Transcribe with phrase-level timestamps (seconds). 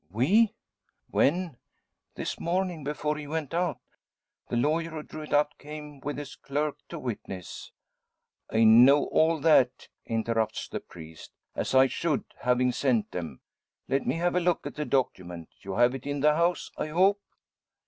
[0.11, 0.55] "Oui."
[1.11, 1.57] "When?"
[2.15, 3.77] "This morning, before he went out.
[4.49, 7.71] The lawyer who drew it up came, with his clerk to witness"
[8.51, 13.41] "I know all that," interrupts the priest, "as I should, having sent them.
[13.87, 15.49] Let me have a look at the document.
[15.61, 17.21] You have it in the house, I hope?"